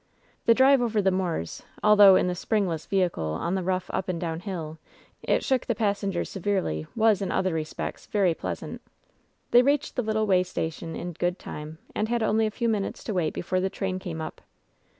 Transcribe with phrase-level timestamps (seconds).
[0.47, 4.19] The drive over the moors, although, in the springless vehicle on the rough up and
[4.19, 4.79] down hill,
[5.21, 8.81] it shook the pas sengers severely, was, in other respects, very pleasant.
[9.51, 13.03] They reached the little way station in good time, and had only a few moments
[13.03, 14.41] to wait before the train came up.